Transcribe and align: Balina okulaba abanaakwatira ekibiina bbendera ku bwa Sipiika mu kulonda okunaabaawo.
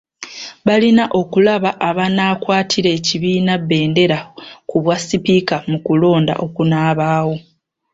Balina 0.65 1.03
okulaba 1.21 1.69
abanaakwatira 1.89 2.89
ekibiina 2.97 3.53
bbendera 3.61 4.19
ku 4.69 4.75
bwa 4.83 4.97
Sipiika 5.05 5.55
mu 5.69 5.77
kulonda 5.85 6.33
okunaabaawo. 6.45 7.35